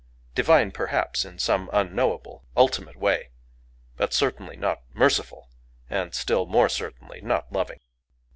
Divine, 0.33 0.71
perhaps, 0.71 1.25
in 1.25 1.37
some 1.37 1.69
unknowable 1.71 2.43
ultimate 2.57 2.95
way,—but 2.95 4.13
certainly 4.15 4.55
not 4.57 4.81
merciful, 4.95 5.51
and 5.91 6.15
still 6.15 6.47
more 6.47 6.69
certainly 6.69 7.21
not 7.21 7.53
loving. 7.53 7.77